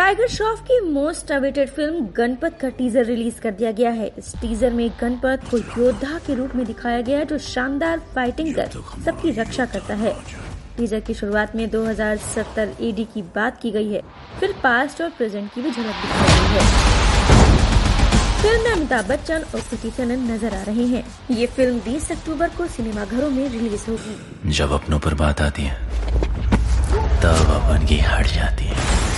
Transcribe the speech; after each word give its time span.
Tiger 0.00 0.28
Shroff 0.28 0.60
की 0.60 0.78
most 0.82 1.30
awaited 1.32 1.68
film 1.68 2.06
Ganpat 2.16 2.56
का 2.60 2.68
teaser 2.68 3.04
release 3.04 3.40
कर 3.40 3.50
दिया 3.50 3.72
गया 3.72 3.90
है। 3.90 4.06
इस 4.18 4.32
टीजर 4.40 4.72
में 4.72 4.90
गणपत 5.00 5.40
को 5.50 5.58
योद्धा 5.58 6.18
के 6.26 6.34
रूप 6.34 6.54
में 6.56 6.64
दिखाया 6.66 7.00
गया 7.00 7.18
है 7.18 7.24
जो 7.24 7.38
शानदार 7.38 7.98
फाइटिंग 8.14 8.54
कर 8.54 8.70
सबकी 9.04 9.30
रक्षा 9.30 9.66
करता 9.66 9.94
है। 9.94 10.14
टीजर 10.76 11.00
की 11.00 11.14
शुरुआत 11.14 11.54
में 11.56 11.68
2070 11.70 12.72
एडी 12.80 13.04
की 13.14 13.22
बात 13.34 13.60
की 13.62 13.70
गई 13.70 13.92
है। 13.92 14.00
फिर 14.40 14.54
पास्ट 14.62 15.02
और 15.02 15.10
प्रेजेंट 15.10 15.52
की 15.54 15.62
भी 15.62 15.70
झलक 15.70 15.84
दिखाई 15.84 16.30
गई 16.30 16.48
है। 16.54 16.64
फ़िल्म 18.40 18.62
में 18.64 18.70
अमिताभ 18.72 19.08
बच्चन 19.10 19.44
और 19.54 19.60
कृति 19.60 19.90
सेनन 19.90 20.26
नज़र 20.32 20.54
आ 20.54 20.62
रहे 20.62 20.86
हैं। 20.86 21.04
ये 21.30 21.46
फ़िल्म 21.58 21.80
20 21.82 22.10
अक्टूबर 22.12 22.56
को 22.58 22.66
सिनेमाघरों 22.68 23.30
में 23.30 23.48
रिलीज़ 23.48 23.90
होगी। 23.90 24.50
जब 24.52 24.72
अपनों 24.72 24.98
पर 24.98 25.14
बात 25.16 25.40
आती 25.40 25.62
है, 25.62 25.78
तब 27.22 27.54
अपन 27.60 27.86
की 27.88 27.98
हट 28.00 28.26
जाती 28.34 28.64
है। 28.64 29.09